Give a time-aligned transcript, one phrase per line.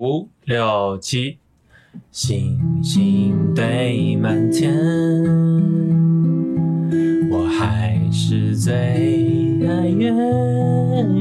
[0.00, 1.38] 五六七，
[2.12, 4.72] 星星堆满天，
[7.28, 8.72] 我还是最
[9.66, 10.14] 爱圆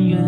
[0.10, 0.22] 圆。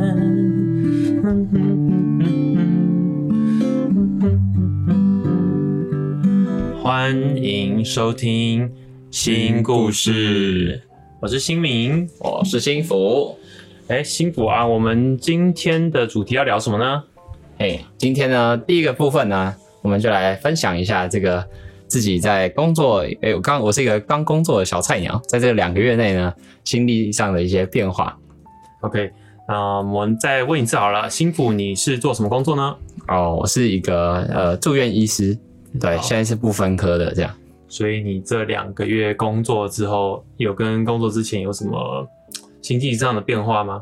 [6.81, 8.71] 欢迎收听
[9.11, 10.81] 新故事，
[11.19, 13.37] 我是新明，我是新福。
[13.89, 17.03] 哎，新福啊，我们今天的主题要聊什么呢？
[17.59, 21.45] 哎，今天呢，第一个部分呢，我们就来分享一下这个
[21.87, 23.05] 自己在工作。
[23.21, 26.33] 哎，我刚我是一个刚工作的小菜鸟，在这两个月内呢，
[26.63, 28.17] 心理上的一些变化。
[28.79, 29.11] OK，
[29.45, 32.77] 那我们再问一次好了，辛苦，你是做什么工作呢？
[33.09, 35.37] 哦，我是一个呃住院医师。
[35.81, 37.29] 对，现在是不分科的这样。
[37.67, 42.07] 所以你这两个月工作之后，有跟工作之前有什么
[42.61, 43.81] 心境上的变化吗？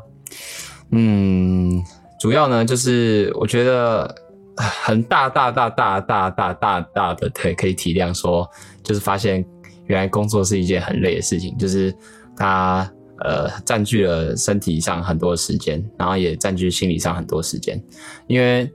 [0.90, 1.80] 嗯，
[2.18, 4.12] 主要呢就是我觉得
[4.56, 8.48] 很大大大大大大大大的可可以体谅说，
[8.82, 9.44] 就是发现
[9.86, 11.94] 原来工作是一件很累的事情，就是
[12.36, 17.82] 它呃占据了身体上很多时间，然后也占据心理上很多时间，
[18.26, 18.70] 因为。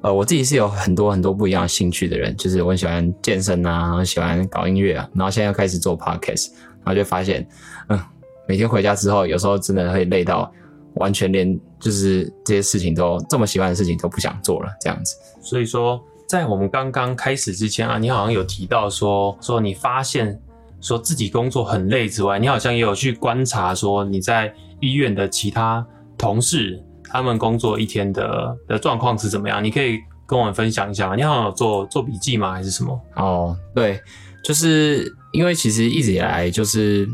[0.00, 6.52] 呃，我自己是有很多很多不一样兴趣的人，就是我很喜欢健身啊，然后喜欢搞音乐啊，然后现在又开始做 podcast，
[6.84, 7.44] 然后就发现，
[7.88, 8.00] 嗯，
[8.46, 10.52] 每天回家之后，有时候真的会累到
[10.98, 15.16] 完全连就是这些事情都这么喜欢的事情都不想做了这样子。
[15.40, 20.40] 所以说，在我们刚刚开始之前啊，你好像有提到说，说你发现
[20.80, 26.82] 说自己工作很累之外，你好像也有去观察说你在医院的其他同事。
[27.10, 29.64] 他们工作一天的的状况是怎么样？
[29.64, 31.16] 你可以跟我们分享一下吗？
[31.16, 32.52] 你好像有做做笔记吗？
[32.52, 33.00] 还是什么？
[33.16, 33.98] 哦，对，
[34.44, 37.08] 就是因为其实一直以来就是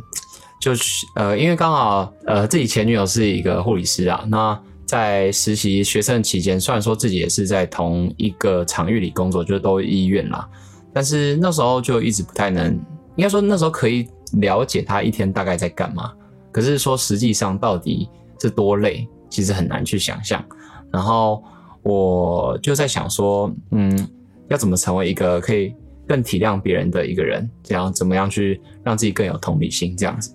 [0.65, 10.48] 就是呃，因为刚好呃自己前女友是一个护理师啊，那在实习学生期间，虽然说自己也是在同一个场域里工作，就是都医院啦，
[10.91, 12.73] 但是那时候就一直不太能，
[13.17, 16.11] 应该说那时候可以了解他一天大概在干嘛，
[16.51, 18.08] 可是说实际上到底
[18.41, 19.07] 是多累。
[19.31, 20.45] 其实很难去想象，
[20.92, 21.42] 然后
[21.83, 24.08] 我就在想说，嗯，
[24.46, 25.75] 要怎么成为一个可以
[26.07, 30.33] 更体谅别人的一个人，这样怎么样去让自己更有同理心这样子。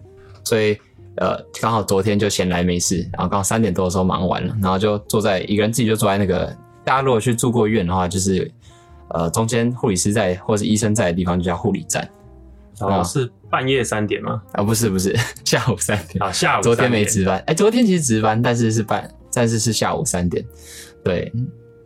[0.49, 0.75] 所以，
[1.17, 6.45] 呃，刚好昨天就闲来没事，然后刚好三点多的时候忙完了，然后就坐在一个人自己就坐在那个，
[6.83, 8.51] 大家如果去住过院的话，就是
[9.09, 12.09] 呃中间护理师在或者是医生在的地方就叫护理站。
[12.79, 14.41] 哦，是半夜三点吗？
[14.53, 15.15] 啊，不是不是，
[15.45, 16.63] 下午三点啊，下午。
[16.63, 20.43] 昨天没值班，哎，昨天其实值班，但是是半，但是是下午三点。
[21.03, 21.31] 对，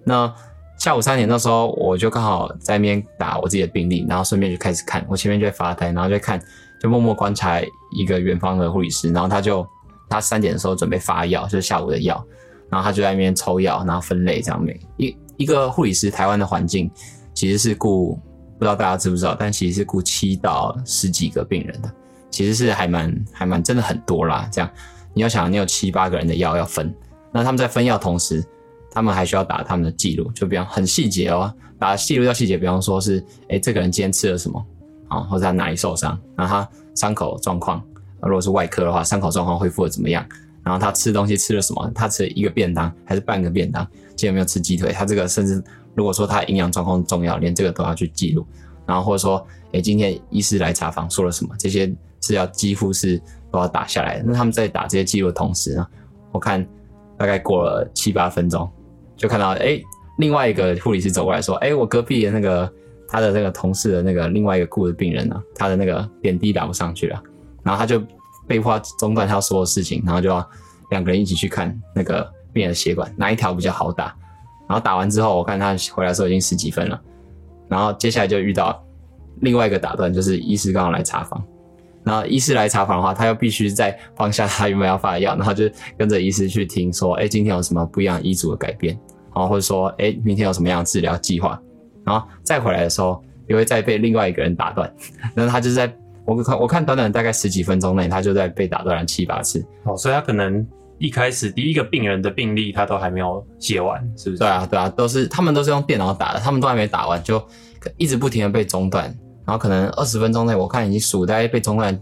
[0.06, 0.31] 那
[0.78, 6.40] 下午三点那时候，我就刚好在那边打我自己的病历，然后顺便就开始看，我前面就在发呆，然后就看，
[6.84, 7.60] 就默默观察
[7.92, 9.66] 一个远方的护理师，然后他就
[10.10, 12.24] 他三点的时候准备发药，就是下午的药，
[12.70, 14.62] 然后他就在那边抽药，然后分类这样。
[14.62, 16.92] 每一一个护理师，台湾的环境
[17.34, 18.20] 其实是顾。
[18.56, 21.92] 不知道大家知不知道，但其实是雇七到十几个病人的，
[22.30, 24.48] 其实是还蛮还蛮真的很多啦。
[24.50, 24.70] 这样
[25.14, 26.94] 你要想，你有七八个人的药要分，
[27.34, 28.42] 那他们在分药同时，
[28.90, 34.66] 他们还需要打他们的记录，就比方很细节哦，打记录要细节，比方说是，哎，这个人今天吃了什么
[35.13, 37.84] 啊，或者他哪里受伤，然后他伤口状况，
[38.22, 40.25] 如果是外科的话，伤口状况恢复的怎么样，
[40.63, 43.85] 然后他吃东西吃了什么，他吃一个便当还是半个便当，
[44.16, 45.63] 今天有没有吃鸡腿，他这个甚至。
[45.96, 48.44] 如果说他营养状况重要，连这个都要去记录，
[48.84, 54.24] 然后或者说，哎，今天医师来查房说了什么，这些是要几乎是都要打下来的。
[54.25, 55.88] 那他们在打这些记录的同时呢，
[56.31, 56.68] 我看
[57.16, 58.68] 大概过了七八分钟，
[59.16, 59.80] 就看到哎，
[60.18, 62.74] 另外一个护理师走过来说，哎，我隔壁的那个
[63.13, 67.22] 他的那个同事的那个另外一个顾的病人呢，他的那个点滴打不上去了，
[67.62, 68.01] 然后他就
[68.47, 70.44] 被迫中断他所有事情，然后就要
[70.90, 74.06] 两个人一起去看那个病人的血管哪一条比较好打。
[74.68, 77.00] 然后打完之后，我看他回来的时候已经十几分了。
[77.68, 78.84] 然后接下来就遇到
[79.41, 81.44] 另外一个打断，就是医师刚好来查房。
[82.03, 85.69] 然后医师来查房的话，他又必须再放下他原本要发的药，然后就
[86.00, 89.00] 跟着医师去听说，哎，今天有什么不一样医嘱的改变，
[89.35, 91.62] 然后或者说，哎，明天有什么样的治疗计划。
[92.06, 94.92] 然后再回来的时候，又会再被另外一个人打断。
[95.36, 95.94] 那他就是在
[96.26, 99.66] 我看我看短短大概十几分钟内，他就在被打断了七八次。
[99.84, 100.66] 哦，所以他可能。
[101.00, 104.40] 一开始第一个病人的病历他都还没有写完，是不是？
[104.40, 107.44] 对啊，对啊，都是他们都是用电脑打的，他们都还没打完就
[107.98, 109.06] 一直不停的被中断，
[109.44, 112.00] 然后可能二十分钟内我看已经数大概被中断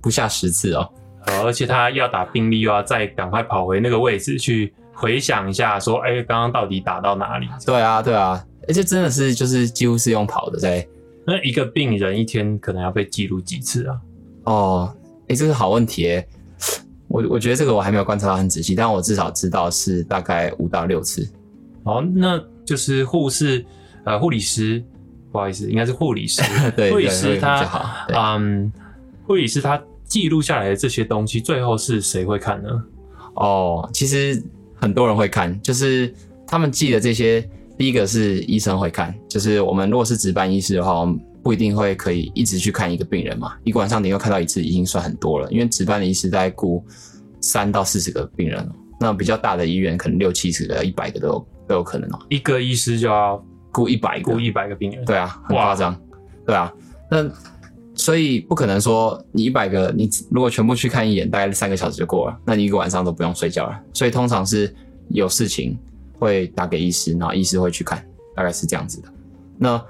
[0.00, 0.88] 不下十次哦。
[1.26, 7.48] 呃，而且他要打病历又要再赶快跑回那个位置去回想一下，说哎，刚刚到底打到哪里？
[7.66, 10.86] 对啊，对啊，而且真的是就是几乎是用跑的在。
[11.24, 14.00] 那一个病人一天可能要被记录几次啊？
[14.44, 14.96] 哦，
[15.28, 16.26] 哎，这是好问题诶。
[17.06, 21.28] 我我觉得这个我还没有观察到很仔细，但我至少知道是大概五到六次。
[21.84, 23.62] 好，那就就是护士
[24.04, 24.82] 呃护理师，
[25.30, 26.42] 不好意思，应该是护理师，
[26.74, 28.72] 对护理师他嗯，
[29.26, 32.68] 护理师他记录下来的这些东西，最后是谁会看呢？
[33.34, 34.42] 哦，其实
[34.74, 36.12] 很多人会看，就是
[36.46, 37.46] 他们记的这些，
[37.82, 46.80] 第一个是医生会看，就是我们如果是值班医师的话，我们不一定会可以一直去看一个病人嘛，一个晚上你又看到一次已经算很多了，因为值班的医师大概顾
[47.40, 56.00] 三到四十个病人哦，那比较大的医院可能六七十个、一百个都有都有可能哦，一个医师就要顾一百个顾，一百个病人，对啊，很夸张，
[56.46, 56.72] 对啊，
[57.10, 57.28] 那
[57.96, 63.76] 所以不可能说你一百个，你如果全部去看一眼，大概三个小时就过了，那你一个晚上都不用睡觉了。
[63.92, 64.72] 所以通常是
[65.08, 65.76] 有事情
[66.22, 68.04] 会打给医师，然后医师会去看，
[68.36, 69.08] 大概是这样子的。
[69.58, 69.84] 那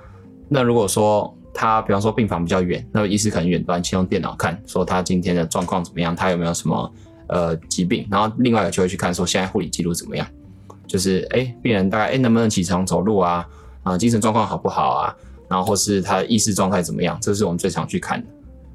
[0.49, 6.94] 那如果说他比方说病房比较远，那么医师可能远端先用电脑看，说他今天的状况怎么样，他有没有什么
[7.29, 10.26] 呃疾病，然后另外一个就会去看说现在护理记录怎么样，
[10.87, 13.46] 就是哎病人大概哎能不能起床走路啊
[13.82, 15.17] 啊精神状况好不好啊，
[15.49, 18.26] 然后或是他的意识状态怎么样，这是我们最常去看的。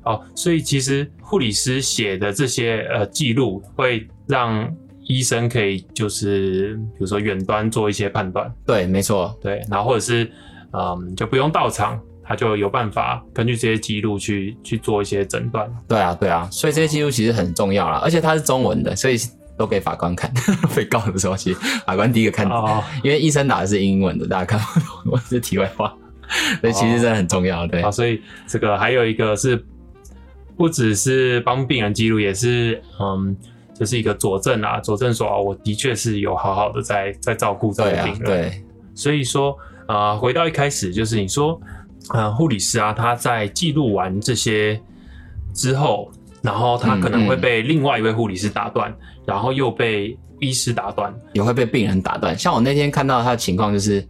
[0.04, 4.74] 哦，所以其实护理师写的这些呃记录，会让
[5.07, 10.30] 医生可以就是比如说远端做一些判断，对，没错，对，然后或者是
[10.74, 15.65] 嗯就不用到场，他就有办法根据这些记录去去做一些诊断。
[15.88, 19.15] 对啊，对啊，所以这些记录其实很重要啦，而且它是中文的，所以
[19.57, 20.30] 都给法官看。
[20.75, 25.95] 被告的时候，其实法官第一个看，哦，因为医生打的是英文的，大家看不懂，我是题外话。
[26.59, 29.65] 所以其实真的很重要，对啊，所以这个还有一个是
[30.57, 33.33] 不只是帮病人记录，也是嗯。
[33.77, 38.24] 就是一个佐证啊，佐证说啊，我的确是有好好的在在照顾这个病，人。
[38.24, 38.63] 对，
[38.95, 39.56] 所以说，
[39.88, 41.62] 呃，回到一开始，就是你说，
[42.09, 44.81] 呃，护理师啊，他在记录完这些
[45.53, 48.91] 之后，然后他可能会嗯被另外一位护理师打断，
[49.27, 51.13] 然后又被医师打断。
[51.33, 52.35] 也会被病人打断。
[52.35, 54.03] 像我那天看到他的情况，就是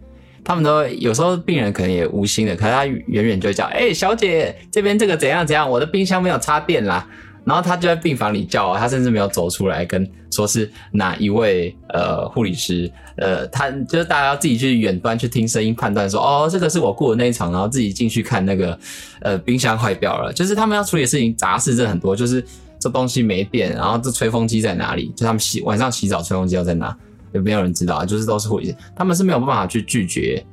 [0.46, 7.06] 他们都有时候病人可能也无心的，可是他远远就会叫：“哎、小姐，这边这个怎样怎样，我的冰箱没有插电啦。”
[7.48, 18.78] 然后他就在病房里叫啊，他甚至没有走出来跟说是哪一位呃护理师，呃，他就是大家要自己去远端去听声音判断说，哦，这个是我雇的那一场，然后自己进去看那个
[19.22, 22.44] 呃冰箱坏掉了，就是他们要处理的事情杂事真的很多，就是
[22.80, 26.94] 这东西没电，然后这吹风机在哪里，就他们洗晚上洗澡吹风机要在哪，
[27.32, 30.46] 有没有人知道啊，就是都是护理，他们是没有办法去拒绝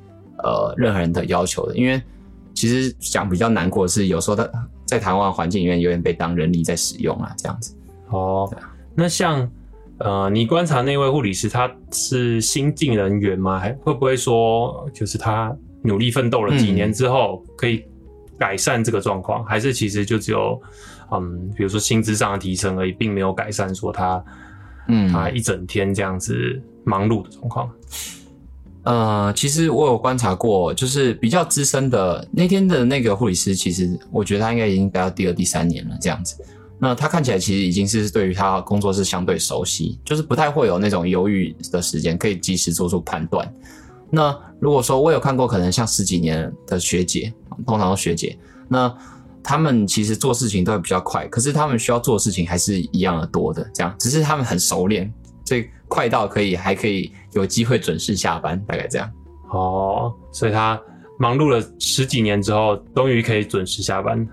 [0.45, 2.01] 呃任何人的要求的，因为
[2.55, 4.49] 其实讲比较难过的是，有时候他
[4.85, 7.75] 在台湾环境里面有点被当人力在使用啊，这样子。
[8.09, 8.53] 哦，
[8.95, 9.49] 那像
[9.99, 13.59] 呃，你观察那位护理师，他是新进人员吗？
[13.59, 17.85] 还会不会说，就是他努力奋斗了几年之后，可以
[18.39, 19.45] 改善这个状况？
[19.45, 20.61] 还是其实就只有
[21.13, 24.23] 嗯，比如说薪资上的提升而已，并没有改善说他
[24.89, 27.71] 嗯他一整天这样子忙碌的状况？
[28.85, 36.37] 呃，其实我有观察过，就是比较资深的那天的那个护理师，其实我觉得他应该已经待到第二、第三年了这样子。
[36.79, 43.51] 那他看起来其实已经是对于他工作是相对熟悉，就是不太会有那种犹豫的时间，可以及时做出判断。
[44.11, 47.33] 那如果说我有看过，可能像十几年的学姐，
[47.67, 48.37] 通常都学姐，
[48.69, 48.95] 那
[49.43, 55.11] 他们其实做事情都会比较快，可是他们需要做的事情还是一样的多的，这样，只是他们很熟练，
[55.45, 59.11] 所以快到可以还可以有机会准时下班，大概这样。
[59.51, 60.81] 哦，所以他
[61.19, 64.27] 忙碌了十几年之后，终于可以准时下班。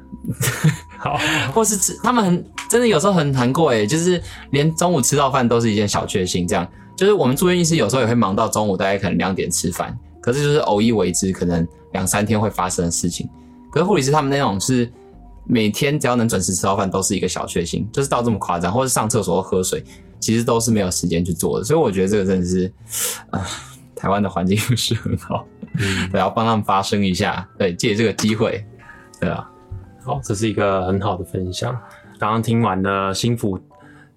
[0.98, 1.18] 好，
[1.53, 6.48] 或是吃，他们很真的有时候很难过诶，就是连中午吃到饭都是一件小确幸。
[6.48, 13.27] 这样，就是我们住院医师有时候也会忙到中午大概可能两点吃饭，可是就是偶一为之，可能两三天会发生的事情。
[13.72, 14.91] 可是护理师他们那种是
[15.44, 19.84] 每天只要能准时吃到饭都是一个小确幸，就是到这么夸张，或是上厕所喝水，
[20.22, 21.66] 其实都是没有时间去做的。
[21.66, 22.72] 所以我觉得这个真的是，
[23.32, 23.46] 啊、
[23.96, 25.46] 台湾的环境不是很好，
[25.80, 28.63] 嗯，对，要帮他们发声一下，对，借这个机会，
[29.20, 29.46] 对啊。
[30.04, 31.72] 好，这是一个很好的分享。
[32.18, 33.60] 刚刚听完了心腹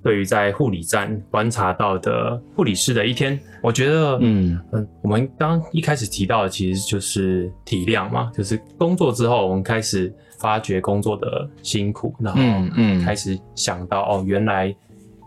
[0.02, 14.74] 对于在护理站观察到的护理师的一天，我觉得，嗯嗯嗯，我们刚刚一开始提到的其实就是体谅嘛，就是工作之后，我们开始发觉工作的辛苦，然后嗯嗯开始想到哦，原来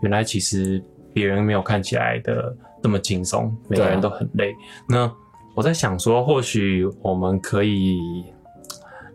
[0.02, 4.54] 原来其实别人没有看起来的这么轻松，每个人都很累。
[4.88, 5.10] 那
[5.54, 7.98] 我在想说，或许我们可以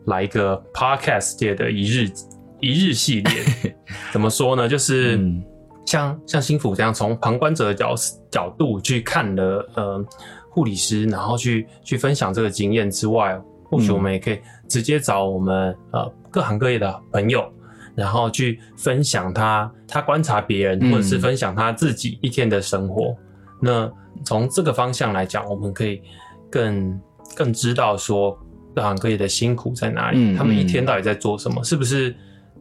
[0.06, 2.10] 来一个 podcast 界的一日
[2.60, 3.76] 一日系列，
[4.12, 4.68] 怎么说呢？
[4.68, 5.20] 就是
[5.86, 7.96] 像像新福这样，从旁观者的角
[8.30, 10.06] 角度去看了呃
[10.50, 17.50] 护理师，然后去去分享这个经验之外，或许我们也可以直接找我们呃各行各业的朋友，
[17.96, 23.16] 然后去分享他他观察别人，嗯或者是分享他自己一天的生活。
[23.62, 23.92] 那
[24.26, 26.02] 从这个方向来讲，我们可以
[26.52, 27.00] 更
[27.36, 28.38] 更知道说
[28.76, 32.16] 各行各业的辛苦在哪里，嗯他们一嗯天到底在做什么，是不是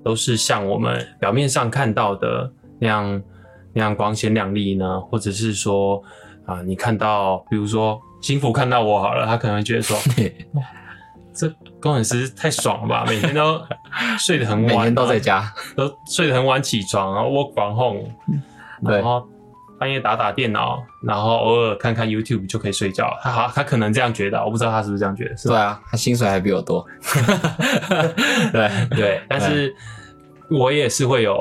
[0.04, 3.22] 都是像我们表面上看到的那样
[3.72, 5.00] 那样光鲜亮丽呢？
[5.00, 6.02] 或者是说
[6.44, 9.96] 啊、你看到比如说幸福看到我好了，他可能会觉得说，
[10.54, 10.62] 哇
[11.34, 11.48] 这
[11.80, 13.60] 工程师太爽了吧，每天都
[14.18, 18.04] 睡得很晚， 每天都在家， 都睡得很晚起床，然后 work from home，
[18.82, 19.26] 然后
[19.78, 23.10] 半夜打打电脑，然后偶尔看看 YouTube 就可以睡觉。
[23.22, 25.48] 他好，他可能这样觉得，我不知道他是不是这样觉得，是？
[25.48, 26.86] 对啊，他薪水还比我多，
[28.52, 28.70] 对。
[28.90, 29.74] 对，但是
[30.50, 31.36] 我也是会有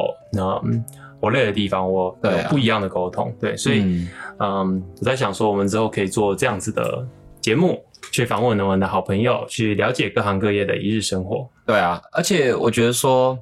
[0.63, 0.83] 嗯，
[1.19, 4.09] 我累的地方，我有不一样的沟通，对，所以嗯。
[4.43, 7.05] 嗯，我在想说，我们之后可以做这样子的
[7.39, 7.79] 节目，
[8.11, 11.47] 去访问我们的好朋友，去了解各行各业的一日生活。
[11.65, 13.37] 对啊，而且我觉得说，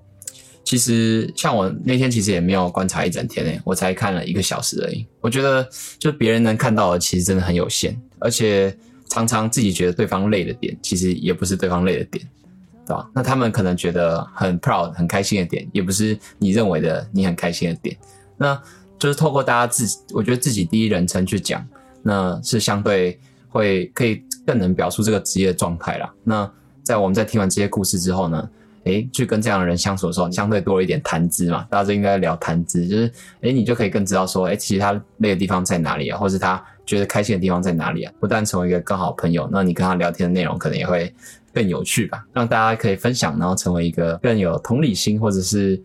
[0.64, 5.06] 其实像我那天其实也没有观察一整天诶，我才看了一个小时而已。
[5.22, 8.76] 我觉得就别人能看到的其实真的很有限，而且
[9.10, 12.24] 常常自己觉得对方累的点，其实也不是对方累的点，
[12.86, 13.10] 对吧？
[13.16, 17.98] 那他们可能觉得很 proud 很开心的点，也不是你认为的你很开心的点。
[18.38, 18.62] 那
[19.00, 21.66] 就是透过大家自己，我觉得自己第一人称去讲，
[22.04, 26.12] 那是相对会可以更能表述这个职业的状态啦。
[26.24, 26.52] 那
[26.82, 28.50] 在我们在听完这些故事之后呢，
[28.86, 31.68] 诶，去跟这样的人相处的时候，相对多了一点谈资嘛。
[31.70, 38.12] 大家就应该聊谈资，就是诶，你就可以更知道说，诶，其实他累的地方在哪里啊，或是他觉得开心的地方在哪里啊。
[38.20, 41.14] 不但成为一个更好朋友，那你跟他聊天的内容可能也会
[41.54, 45.80] 更有趣吧，让大家可以分享，然后成为一个更有同理心，或者是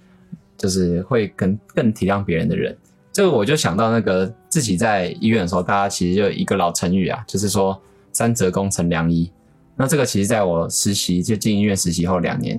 [0.56, 2.75] 就是会更更体谅别人的人。
[3.12, 7.78] 这个我就想到那个自己在医院的时候，大家其实就一个老成语啊，就是说
[8.14, 9.30] 三折肱成良医。
[9.76, 12.59] 那这个其实在我实习就进医院实习后两年，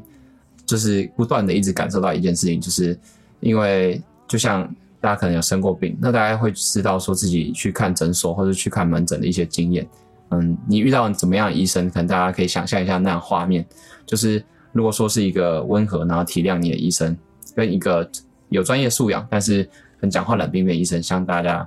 [0.65, 2.95] 就是不断的一直感受到一件事情，就是
[3.39, 4.63] 因为就像
[4.99, 9.87] 大家可能有生过病，那大家会知道说自己去看诊所或者去看门诊的一些经验。
[10.31, 13.65] 嗯，你遇到怎么样的医生，可能大家可以想象一下那样画面，
[14.05, 14.43] 就是
[14.73, 17.15] 如果说是一个温和然后体谅你的医生，
[17.55, 18.09] 跟一个
[18.49, 19.69] 有专业素养但是
[20.01, 21.65] 很讲话冷冰冰的医生，像大家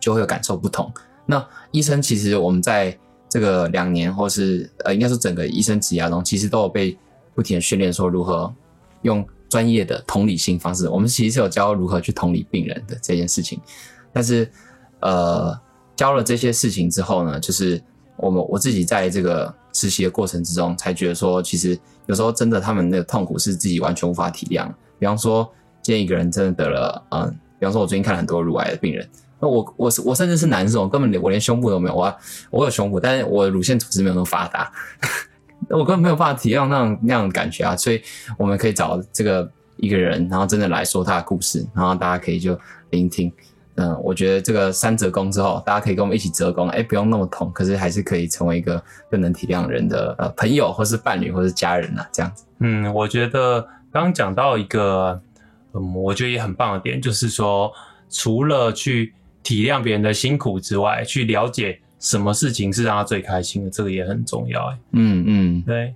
[0.00, 0.90] 就会有感受不同。
[1.26, 2.96] 那医生其实我们在
[3.28, 6.96] 这个两年，或是呃，应该说整个医生职涯中，其实都有被
[7.34, 8.52] 不停的训练说如何
[9.02, 10.88] 用专业的同理心方式。
[10.88, 13.60] 我们其实是有教如何去同理病人的这件事情，
[14.12, 14.48] 但是
[15.00, 15.58] 呃，
[15.96, 17.82] 教了这些事情之后呢，就是
[18.16, 24.68] 我们我自己在这个实习的过程之中，才觉得说，其实有时候真的他们的痛苦是自己完全无法体谅。
[24.98, 25.50] 比方说，
[25.82, 27.28] 今天一个人真的得了，嗯，
[27.58, 29.08] 比方说，我最近看了很多乳癌的病人，
[29.48, 32.16] 我我我甚至是男生，我根本连我连胸部都没有，我
[32.50, 34.70] 我有胸部，但是我乳腺组织没有那么发达，
[35.70, 37.76] 我根本没有办法体谅那样那样的感觉啊。
[37.76, 38.02] 所以
[38.38, 42.58] 我们可以找这个一个人，然后真的来说他的故事，然后大家可以就
[42.90, 43.32] 聆听。
[43.76, 52.44] 嗯，我觉得这个三折弓之后，大家可以跟我们一起折弓，哎，不用那么痛，可是还是可以成为一个更能体谅人的呃朋友，或是伴侣，或是家人啊，这样子。
[52.60, 53.60] 嗯，我觉得
[53.90, 55.20] 刚刚讲到一个，
[55.72, 57.68] 嗯，我觉得也很棒的点，就是说，
[58.08, 59.12] 除了去
[59.44, 64.66] 体谅别人的辛苦之外，去了解什么事情是让他最开心的，这个也很重要。
[64.70, 65.94] 哎，嗯嗯，对，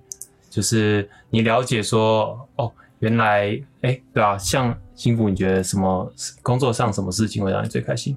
[0.48, 6.12] 就是你了解说，哦，原来，哎，对啊，像幸福，你觉得什么
[6.42, 8.16] 工作上什么事情会让你最开心？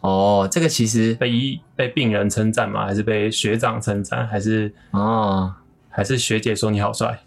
[0.00, 2.86] 哦，这个其实被医被病人称赞吗？
[2.86, 4.26] 还是被学长称赞？
[4.26, 5.54] 还是哦，
[5.88, 7.18] 还是学姐说你好帅？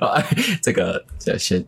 [0.00, 0.24] 哎
[0.60, 1.64] 这个这先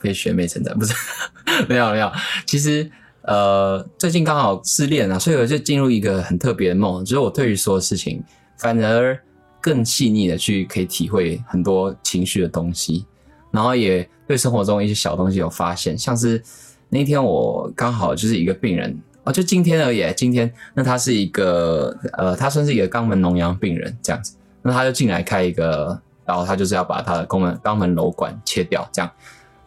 [0.00, 0.94] 被学妹称赞，不是
[1.68, 2.10] 没有没有，
[2.46, 2.90] 其实
[3.22, 8.22] 呃最近刚好失恋了，所以我就进入一个很特别的梦，就是我对于所有事情
[8.56, 9.18] 反而
[9.60, 13.06] 更细腻的去可以体会很多情绪的东西，
[13.50, 16.42] 然后也对生活中一些小东西有发现，像是
[16.88, 19.00] 那天我刚好就是一个病人。
[19.24, 20.04] 哦，就今天而已。
[20.16, 24.34] 今天，那他是一个，呃，他算是一个肛门脓疡病人这样子。
[24.62, 29.08] 那他就进来开一个然后，他就是要把他的肛门肛门瘘管切掉，这样。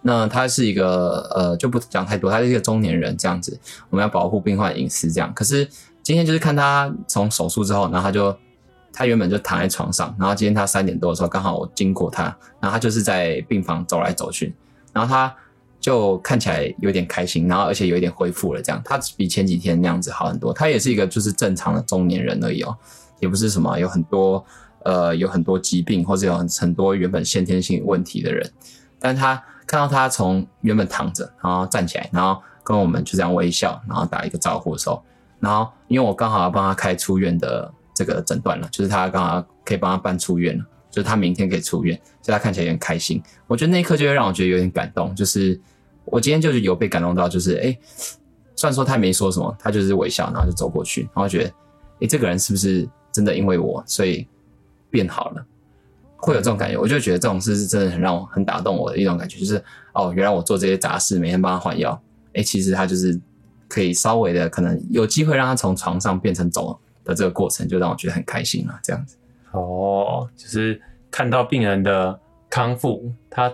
[0.07, 3.59] 那他是一个，呃，就不讲太多，他是一个中年人这样子。
[3.89, 5.33] 我们要保护病患隐私这样。
[5.33, 5.67] 可是
[6.03, 8.37] 今天就是看他从手术之后，然后他就
[8.93, 12.23] 他原本就躺在床上，然后今天他三点多的时候刚好我经过他，
[12.59, 14.53] 然后他就是在病房走来走去，
[14.93, 15.35] 然后他。
[15.77, 20.51] 就看起来有点开心，然后而且有一点恢复了，这样他比前几天那样子好很多。
[20.51, 22.75] 他也是一个就是正常的中年人而已哦，
[23.19, 24.43] 也不是什么有很多
[24.83, 28.51] 呃有很多疾病或者有很多原本先天性问题的人。
[28.97, 35.03] 但他看到他从原本躺着，然后站起来，然后跟我们就这样微笑，然后打一个招呼的时候，
[35.39, 43.21] 然后因为我刚好要帮他开出院的这个诊断了，就是他刚好可以帮他办出院了，就是他明天可以出院，所以他看起来有点开心。
[43.47, 45.59] 我觉得那一刻就会让我觉得有点感动，就是。
[46.07, 47.75] 我今天就是有被感动到，就是哎、
[48.55, 51.51] 虽然说他没说什么，他就是微笑，然后就走过去，然后觉得
[52.01, 54.27] 诶，这个人是不是真的因为我所以
[54.91, 55.43] 变好了？
[56.25, 59.63] 会有这种感觉，我就觉得这种事是真的很让我很打动我的一种感觉，就是
[59.93, 62.01] 哦，原来我做这些杂事，每天帮他换药，
[62.33, 63.21] 哎，其实他就是
[63.67, 68.79] 可以稍微的可能有机会让他从床上变成走的这个过程，就让我觉得很开心了。
[68.81, 69.15] 这样子，
[69.51, 73.53] 哦，就是看到病人的康复，他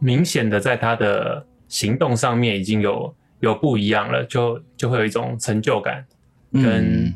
[0.00, 6.04] 明显的在他的行动上面已经有有不一样了，就就会有一种成就感
[6.52, 7.14] 跟嗯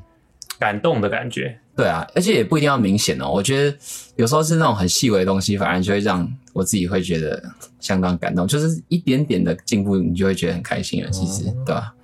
[0.60, 1.58] 感动的感觉。
[1.74, 3.30] 对啊，而且也不一定要明显哦。
[3.30, 3.76] 我觉得
[4.16, 7.42] 有时候是那种很细微的东西，反而就会让我自己会觉得
[7.80, 11.10] 相当感动，就是一点点的进步，你就会觉得很开心了。
[11.10, 11.94] 其实，对吧、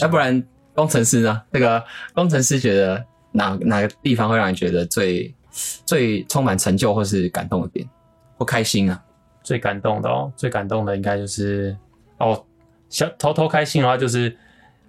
[0.00, 0.42] 要不然
[0.74, 1.42] 工程师呢？
[1.50, 1.82] 那个
[2.12, 5.34] 工程师觉得哪哪个地方会让你觉得最
[5.86, 7.88] 最充满成就或是感动的点，
[8.36, 9.02] 或开心啊？
[9.42, 11.74] 最感动的哦，最感动的应该就是
[12.18, 12.44] 哦，
[12.90, 14.28] 小偷偷开心的话就是，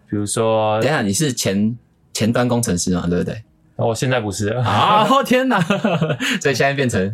[0.10, 1.78] 比如说等一下，你是前
[2.12, 3.08] 前端工程师嘛？
[3.08, 3.42] 对不对？
[3.78, 5.06] 我、现在不是了，啊！
[5.24, 5.60] 天哪！
[6.42, 7.14] 所以现在变成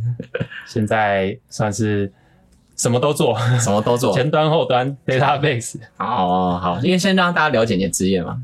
[0.66, 2.12] 现在算是
[2.76, 4.14] 什么都做，什么都做。
[4.14, 5.76] 前端后端 database。
[5.98, 8.38] 哦，好，因为先让大家了解你的职业嘛，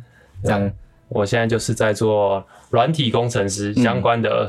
[0.43, 0.71] 这样
[1.07, 4.47] 我现在就是在做软体工程师相关的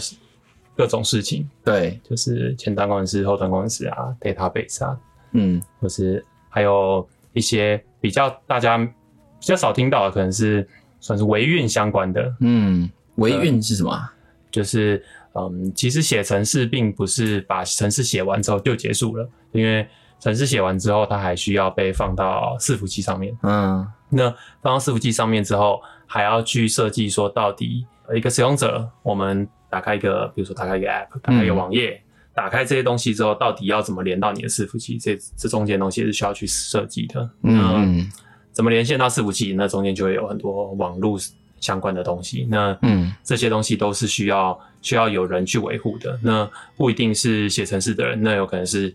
[0.76, 4.96] 各种事情，对，就是前端工程师、后端工程师啊，database 啊，
[5.32, 8.92] 嗯或是还有一些比较大家比
[9.40, 10.66] 较少听到的，可能是
[11.00, 14.12] 算是维运相关的，嗯，维运是什么啊？
[14.50, 15.02] 就是
[15.34, 19.86] 嗯，其实写程式并不是把程式写完之后就结束了，因为
[20.18, 23.36] 程式写完之后，它还需要被放到伺服器上面。
[23.42, 24.28] 嗯那
[24.60, 32.02] 放到伺服器上面之后，还要去设计说，到底呃一个使用者，我们打开一个，比如说打开一个 App，打开一个网页，
[32.34, 34.98] 打开这些东西之后，到底要怎么连到你的伺服器？
[34.98, 37.30] 这这中间东西是需要去设计的。
[37.44, 38.10] 嗯
[38.52, 39.54] 怎么连线到伺服器？
[39.56, 41.16] 那中间就会有很多网络
[41.60, 42.46] 相关的东西。
[42.50, 46.18] 那嗯这些东西都是需要需要有人去维护的。
[46.22, 48.94] 那不一定是写程式的人，那有可能是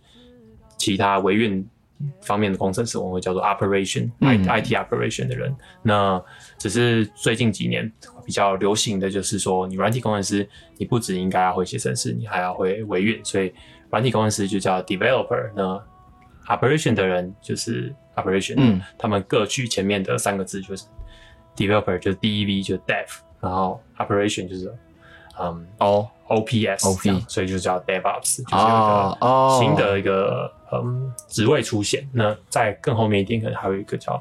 [0.78, 1.65] 其他维运
[2.21, 5.56] 方面的工程师，我们会叫做 operation、嗯 I IT operation 的人。
[5.82, 6.21] 那
[6.58, 7.89] 只是最近几年
[8.25, 10.47] 比较流行的就是说，你软体工程师，
[10.78, 13.54] 你不只应该要会写程式，你还要会维运，所以
[13.89, 15.49] 软体工程师就叫 developer。
[15.56, 15.82] 那
[16.54, 20.84] operation 的人就是 operation，嗯他们各取前面的三个字就是
[21.55, 23.07] developer 就是 dev 就是 dev，
[23.39, 24.73] 然后 operation 就是
[25.39, 28.67] 嗯哦 OPS，OP 这样所以就叫 DevOps，就是一
[29.19, 32.07] 个新的一个嗯职位出现。
[32.11, 34.19] 那在更后面一点，可能还有一个叫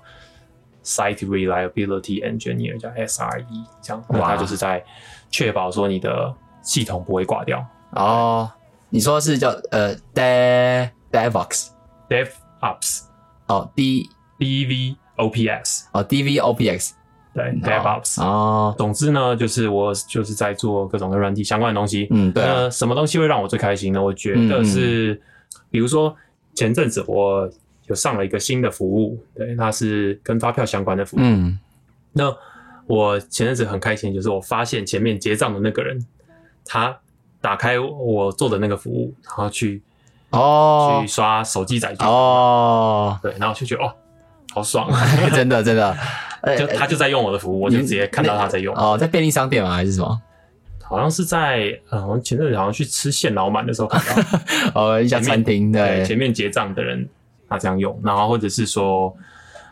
[0.85, 4.85] Site Reliability Engineer，叫 SRE，这样，那它就是在
[5.31, 7.65] 确保说你的系统不会挂掉。
[7.93, 8.51] 哦，
[8.91, 11.69] 你说是叫呃 Dev DevOps
[12.11, 13.05] DevOps
[13.47, 16.91] 哦 D DevOps 哦 DVOPX
[17.35, 18.23] 对 DevOps。
[18.23, 22.07] 哦，总之呢，就是我就是在做各种跟软体相关的东西。
[22.11, 22.55] 嗯对啊。
[22.55, 24.03] 那什么东西会让我最开心呢？
[24.03, 25.21] 我觉得是，
[25.71, 26.15] 比如说
[26.55, 27.51] 前阵子我
[27.87, 31.21] 有上了一个新的服务，对，它是跟发票相关的服务。
[31.23, 31.59] 嗯。
[32.13, 32.33] 那
[32.87, 35.99] 我前阵子很开心，就是我发现前面结账的那个人，
[36.65, 36.97] 他
[37.41, 39.83] 打开我做的那个服务，然后去、
[40.31, 41.01] 哦。
[41.01, 43.93] 去刷手机载具，哦，对，然后就觉得哦，
[44.55, 44.89] 好爽，
[45.33, 45.97] 真 的真的，呃
[46.59, 48.75] 就他就在用我的服务，我就直接看到他在用。
[48.77, 49.75] 哦，在便利商店吗？
[49.75, 50.21] 还是什么？
[50.83, 54.39] 好像是在嗯，好像前阵子好像去吃现老满的时候看到，
[54.81, 57.09] 哦，一家餐厅对前面结账的人
[57.49, 59.15] 他这样用，然后或者是说，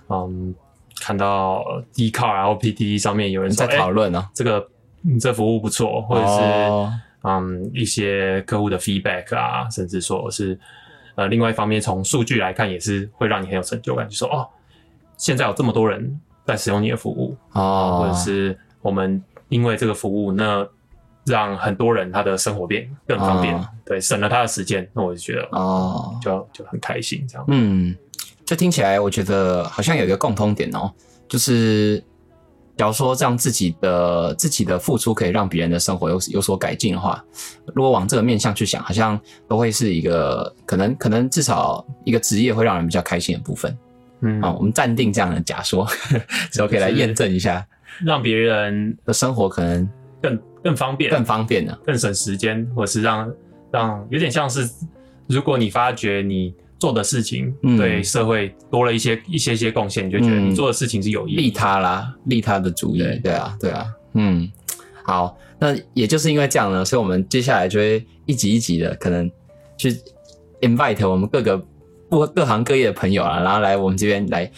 [0.08, 0.54] 嗯，
[1.00, 4.66] 看到 d c a r 然后 PTT 上面有人在讨哎论啊，这个
[5.04, 6.92] 嗯这服务不错，或者是、哦
[7.24, 10.58] 嗯一些客户的 feedback 啊，甚至说是
[11.14, 14.48] 呃另外一方面从数据来看也是会让你很有成就感，就说哦，
[15.18, 20.66] 现在有这么多人在使用你的服务，哦，或者是我们因为这个服务，那
[21.24, 23.68] 让很多人他的生活变更方便，哦。
[23.84, 27.44] 对，省了他的时间，那我就觉得哦，就就很开心这样。
[27.48, 27.94] 嗯，
[28.44, 30.90] 这听起来我觉得好像有一个共通点哦，
[31.28, 32.02] 就是
[32.76, 37.22] 假如说让自己的自己的付出可以让别人的生活有有所改进的话，
[37.74, 43.76] 如果往这个面向去想，好像都会是一个可能可能至少一个职业会让人比较开心的部分
[44.22, 45.86] 嗯，啊、我们暂定这样的假说，
[46.50, 47.66] 之后可以来验证一下，
[48.04, 49.88] 让别人的生活可能
[50.22, 51.78] 更更方便、更方便了。
[51.84, 53.32] 更省时间，或是让
[53.70, 54.68] 让有点像是，
[55.26, 57.76] 如果你发觉你做的事情嗯。
[57.76, 60.50] 对社会多了一些一些些贡献，你就觉得嗯。
[60.50, 61.50] 你做的事情是有益利。
[61.50, 63.18] 他啦，利他的主意，对。
[63.18, 64.50] 对啊，对啊，嗯，
[65.04, 69.30] 好，那也就是因为这样呢，所以我们接下来就会一集一集的可能
[69.76, 69.96] 去
[70.60, 71.60] invite 我们各个
[72.12, 74.48] 不各行各业的朋友啊，然后来我们这边来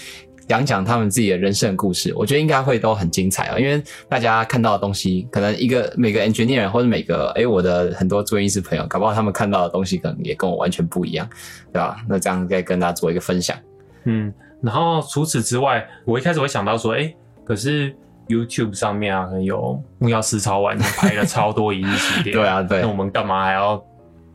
[0.49, 11.29] 讲讲他们自己的人生故事，我觉得应该会都很精彩啊、因为大家看到的东西，可能一个每个 engineer 或者每个诶我的很多专业师朋友，搞不好他们看到的东西可能也跟我完全不一样，
[11.73, 11.97] 对吧？
[12.09, 13.57] 那这样再跟大家做一个分享。
[14.03, 17.15] 嗯，然后除此之外，我一开始会想到说，哎、
[17.45, 17.95] 可是
[18.27, 23.81] YouTube 上面啊，可能有木曜思潮玩拍了超多一日系列， 对啊，对那我们干嘛还要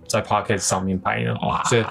[0.07, 1.33] 在 Podcast 上面拍呢？
[1.41, 1.83] 哇所以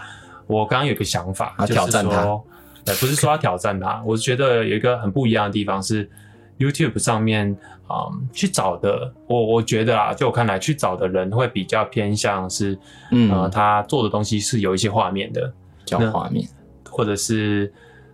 [0.48, 2.44] 我刚刚有一个想法，要就是说，
[2.84, 6.10] 对，不是说要挑战他， 我是觉得有一个很不一样的地方是
[6.58, 7.56] YouTube 上面，
[7.88, 12.76] 嗯，去找的，我我觉得啊，就我看来去找的人会比较偏向是，
[13.12, 13.30] 嗯。
[13.30, 15.52] 呃，他做的东西是有一些画面的，
[15.84, 16.48] 叫画面，
[16.90, 17.72] 或者是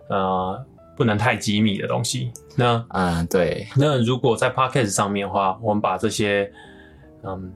[0.09, 0.63] 呃
[0.95, 2.31] 不能太机密的东西。
[2.55, 6.49] 那嗯，对，那如果在 Podcast 上面的话，我们把这些
[7.23, 7.51] 嗯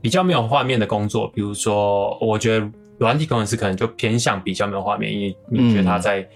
[0.00, 2.66] 比较没有画面的工作，比如说，我觉得
[3.00, 6.28] 软体工程师可能就偏向比较没有画面，因为你觉得他在、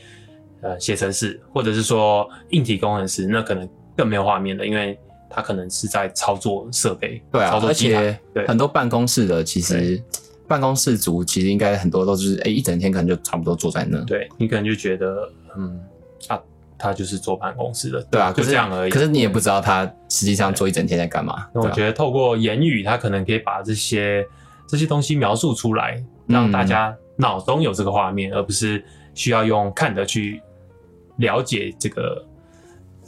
[0.62, 4.98] 呃写程式，或者是说硬体工程师，那可能更没有画面的，因为
[5.28, 10.02] 他可能是在操作设备，对啊操，作而且对很多办公室的其实
[10.48, 14.00] 办公室族其实应该很多都是哎、一整天可能就差不多坐在那。
[14.04, 15.78] 对你可能就觉得嗯
[16.28, 16.40] 啊，
[16.78, 18.90] 他就是坐办公室的，对啊，就这样而已。
[18.90, 21.46] 可是你也不知道他实际上坐一整天在干嘛。
[21.54, 24.26] 那我觉得透过言语，他可能可以把这些
[24.66, 28.84] 这些东西描述出来，让大家脑中有这个画面，而不是
[29.14, 30.40] 需要用看的去
[31.16, 32.26] 了解这个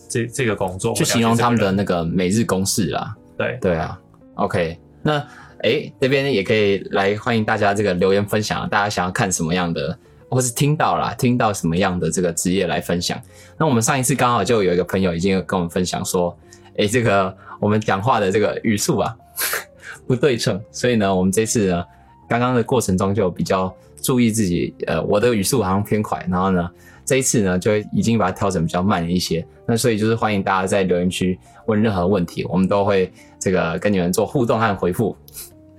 [0.08, 3.16] 这这个工作，去形容他们的那个每日公式啦。
[3.38, 4.00] 这个人对啊
[4.34, 5.18] ，OK，那
[5.62, 9.98] 哎这边也可以来欢迎大家这个留言分享，大家想要看什么样的，
[10.30, 13.20] 或是听到啦，听到什么样的这个职业来分享。
[13.58, 16.36] 那我们上一次刚好就有一个朋友已经有跟我们分享说，
[16.78, 19.16] 哎，这个我们讲话的这个语速啊
[20.06, 21.84] 不对称，所以呢，我们这次呢
[22.28, 26.68] 刚刚的过程中就比较注意自己，呃，我的语速好像偏快，然后呢。
[27.08, 29.46] 这一次呢，就已经把它调整比较慢一些。
[29.64, 35.16] 那所以就是欢迎大家在留言区问任何问题，我们都会这个跟你们做互动和回复。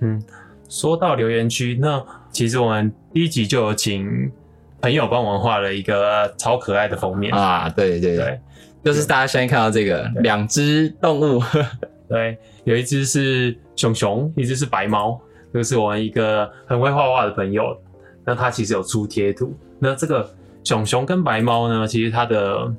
[0.00, 0.22] 嗯，
[0.70, 4.08] 说到留言区，那其实我们第一集就有请
[4.80, 8.40] 朋友帮我们画了一个超可爱的封面，啊，对对对，对
[8.82, 11.42] 就是大家现在看到这个两只动物，
[12.08, 15.20] 对，有一只是熊熊，一只是白猫，
[15.52, 17.76] 这个是我们一个很会画画的朋友，
[18.24, 19.56] 那他其实有出贴图。
[19.78, 20.28] 那这个
[20.64, 22.70] 熊熊跟白猫呢，其实它的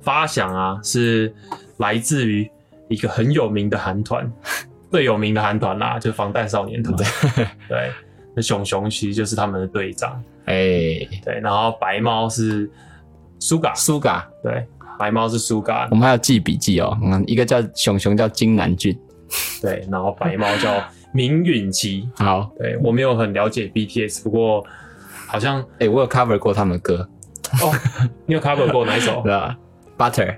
[0.00, 1.34] 发想啊是
[1.78, 2.48] 来自于
[2.88, 4.30] 一个很有名的韩团，
[4.92, 6.96] 最有名的韩团啦，就是防弹少年团。
[7.68, 7.90] 对，
[8.36, 10.54] 那熊熊其实就是他们的队长，哎，
[11.24, 12.70] 对，然后白猫是
[13.40, 14.64] 苏嘎，苏嘎，对，
[14.98, 16.96] 白猫是苏嘎我，们还要记笔记哦。
[17.02, 18.96] 嗯，一个叫熊熊叫金南俊，
[19.60, 22.08] 对，然后白猫叫明允琪。
[22.16, 24.64] 好，对我没有很了解 BTS，不过
[25.26, 27.08] 好像哎，我有 cover 过他们的歌，
[27.62, 27.72] 哦，
[28.26, 29.30] 你有 cover 过哪一首 对？
[29.32, 29.56] 吧
[29.96, 30.36] ？Butter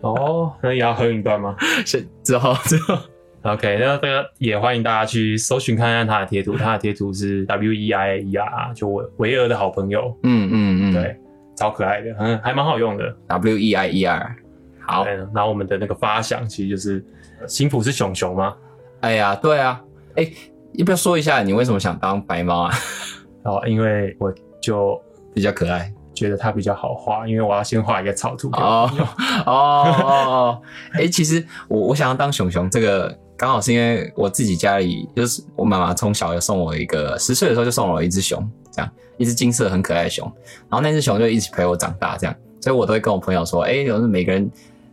[0.00, 2.96] 哦，那也要合影段吗 是之后 之后
[3.42, 11.16] ，？OK，那这个也欢迎大家去搜寻看看他的贴图，他的贴图是 W E I E R，就维维尔的好朋友，嗯嗯嗯，对，
[11.56, 13.14] 超可爱的，嗯，还蛮好用的。
[13.26, 14.36] ，W E I E R，
[14.80, 17.04] 好，对，然后我们的那个发想其实就是
[17.46, 18.54] 新浦是熊熊吗？
[19.00, 19.80] 哎呀，对啊，
[20.18, 20.28] 哎，
[20.74, 22.74] 要不要说一下你为什么想当白猫啊？
[23.44, 25.00] 哦，因为我就
[25.32, 25.92] 比较可爱。
[26.14, 28.90] 觉得它比较好画，因为我要先画一个草图 哦。
[29.46, 30.60] 哦
[30.94, 40.26] 哎、其实我我想要当熊熊，这个刚好是因为我自己家里就是我妈妈从小有送我一个，十岁的时候就送我一只熊，这样一只金色很可爱的熊，
[40.68, 44.50] 然后那只熊就一直陪我长大，这样，所以我都会跟我朋友说，哎、有每个人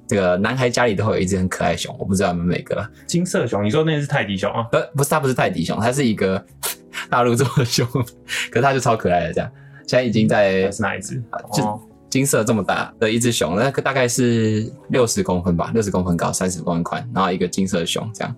[0.07, 4.63] 这个男孩家里都会有一只很可爱的熊，我不知道有没有每个，金色熊，你说那是泰迪熊啊？
[4.71, 6.43] 不不是它不是泰迪熊，它是一个
[7.09, 7.87] 大陆做的熊，
[8.51, 9.51] 可是它就超可爱的这样，
[9.87, 11.21] 现在已经在是哪一只？
[11.53, 18.33] 就哦金色这么大的一只熊，那个大概是六十公分吧，六十公分高，三十公分宽，然后一个金色的熊这样。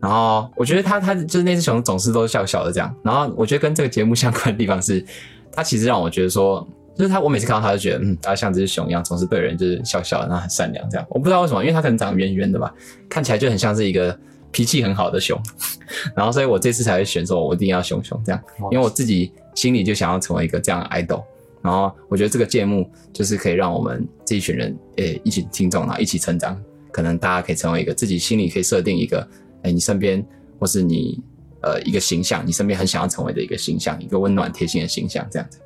[0.00, 2.94] 然后我觉得它它就是那只熊总是都笑笑的这样。
[3.02, 5.04] 然后我觉得跟这个节目相关的地方是，
[5.52, 6.66] 它其实让我觉得说，
[7.00, 11.06] 就是他我每次看到他就觉得，嗯，他像这只熊一样，总是对人就是笑笑，然后很善良这样。
[11.08, 12.74] 我不知道为什么，因为他可能长得圆圆的吧，
[13.08, 14.14] 看起来就很像是一个
[14.50, 15.40] 脾气很好的熊。
[16.14, 21.24] 然后所以我这次才会选说，我一定要熊熊这样，因为我自己心里就想要成为一个这样的 idol。
[21.62, 26.62] 然后我觉得这个节目就是可以让我们这一群人，诶、一起听众，然后一起成长。
[26.92, 29.26] 可能大家可以成为一个自己心里可以设定一个，
[29.62, 30.22] 诶、你身边
[30.58, 31.18] 或是你
[31.62, 35.58] 呃一个形象，你身边很想要成为的一个形象，一个温暖贴心的形象，这样子。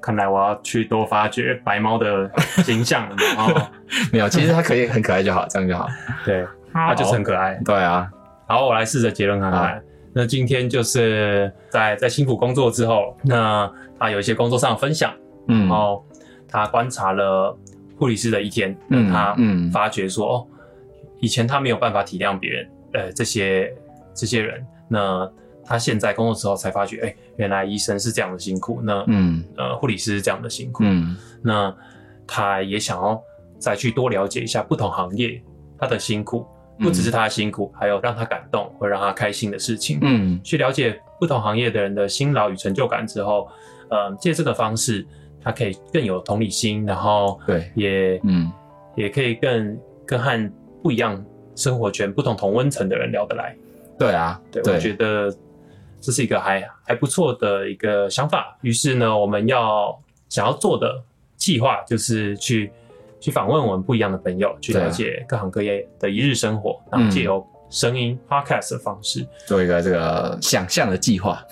[0.00, 2.30] 看来我要去多发掘白猫的
[2.64, 3.16] 形象了。
[3.36, 3.54] 然后，
[4.12, 5.88] 没有，其实它可以很可爱就好，这样就好。
[6.24, 7.58] 对，它就是很可爱。
[7.64, 8.10] 对啊，
[8.46, 9.82] 好，我来试着结论看看。
[10.12, 15.12] 那今天就是在在辛苦工作之后，那他有一些工作上的分享，
[15.48, 16.04] 嗯然后
[16.48, 17.56] 他观察了
[17.96, 20.46] 护理师的一天，嗯他嗯发觉说，哦，
[21.20, 23.72] 以前他没有办法体谅别人，呃，这些
[24.14, 25.30] 这些人，那
[25.68, 29.44] 他现在工作之后才发觉，哎、原来医生是这样的辛苦，那、嗯。
[29.56, 31.14] 呃，护理师是这样的辛苦，嗯。
[31.42, 31.74] 那
[32.26, 33.20] 他也想要
[33.58, 35.40] 再去多了解一下不同行业
[35.78, 36.46] 他的辛苦，
[36.78, 39.98] 不只是他的辛苦，还有让他感动或让他开心的事情。
[40.00, 40.40] 嗯。
[40.42, 43.46] 去了解不同行业的人的辛劳与成就感之后，
[43.90, 45.06] 呃，借这个方式，
[45.42, 48.50] 他可以更有同理心，然后对也嗯。
[48.96, 50.52] 也可以更更和
[50.82, 53.54] 不一样生活圈、不同同温层的人聊得来。
[53.96, 55.32] 对啊，对我觉得
[56.00, 58.56] 这是一个还还不错的一个想法。
[58.62, 61.02] 于是呢，我们要想要做的
[61.36, 62.70] 计划就是去
[63.20, 71.44] 去访问我们不一样的朋友，去了解各行各业的一日生活，然后借由声音 podcast 的方式，做一个这个想象的计划，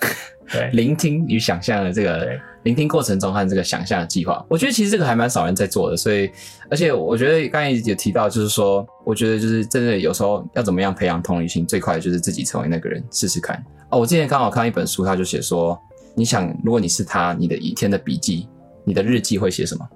[0.51, 2.29] 对聆听与想象的这个
[2.63, 6.29] 聆听过程中和这个想象的计划，我觉得其实这个还蛮少人在做的，所以
[6.69, 13.63] 而且我觉得刚才也提到，就是说，我觉得就是真的有时候要怎么样培养同理心，最快的就是自己成为那个人，试试看。
[13.89, 15.79] 哦，我之前刚好看一本书，他就写说，
[16.15, 18.47] 你想如果你是他，你的一天的笔记，
[18.83, 19.89] 你的日记会写什么？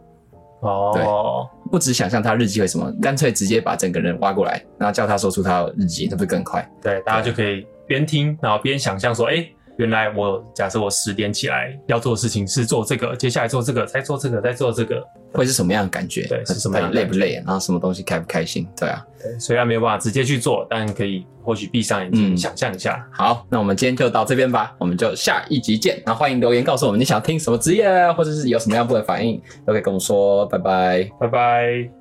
[0.61, 6.65] 哦，不只想象他日记会什么，干脆直接把整个人挖过来，然后叫他说出他的日记，那不是更快？
[6.81, 9.43] 对，大家就可以边听，然后边想象说，哎、
[9.81, 16.27] 原来我假设我十点起来要做的事情是做这个，接下来做这个，再做这个，再做这个，会是什么样的感觉？
[16.27, 17.43] 对是什么样的感觉累不累？
[17.43, 18.67] 然后什么东西开不开心？
[18.77, 19.03] 对啊。
[19.19, 23.03] 对，虽然没有办法直接去做，但可以或许闭上眼睛、嗯想象一下。
[23.11, 25.99] 好，那我们今天就到这边吧，我们就下一集见。
[26.05, 30.45] 然后欢迎留言告诉我们你想听什么职业啊，或者是有什么样不的反应，都可以跟我们说。
[30.45, 31.09] 拜拜。
[31.19, 32.00] 拜拜。